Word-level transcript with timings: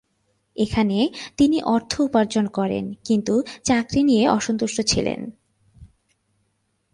এখানে 0.57 0.97
তিনি 1.37 1.57
অর্থ 1.65 2.01
উপার্জন 2.01 2.45
করেন, 2.47 2.85
কিন্তু 3.05 3.33
চাকরি 3.63 4.01
নিয়ে 4.03 4.23
অসন্তুষ্ট 4.29 4.77
ছিলেন। 4.81 5.19